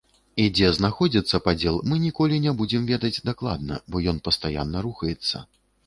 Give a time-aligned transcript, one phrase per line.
[0.43, 5.37] І дзе знаходзіцца падзел, мы ніколі не будзем ведаць дакладна, бо ён пастаянна рухаецца.